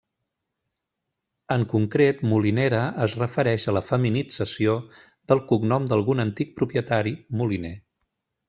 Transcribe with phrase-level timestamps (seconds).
[1.55, 4.75] En concret Molinera es refereix a la feminització
[5.33, 7.77] del cognom d’algun antic propietari, Moliner.